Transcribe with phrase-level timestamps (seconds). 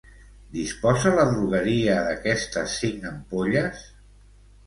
[0.53, 3.85] Disposa la drogueria d'aquestes cinc ampolles?